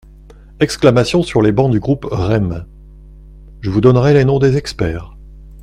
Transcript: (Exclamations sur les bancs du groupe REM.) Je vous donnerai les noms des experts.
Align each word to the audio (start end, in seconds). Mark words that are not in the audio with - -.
(Exclamations 0.59 1.21
sur 1.21 1.43
les 1.43 1.51
bancs 1.51 1.69
du 1.71 1.79
groupe 1.79 2.07
REM.) 2.09 2.65
Je 3.59 3.69
vous 3.69 3.81
donnerai 3.81 4.15
les 4.15 4.25
noms 4.25 4.39
des 4.39 4.57
experts. 4.57 5.15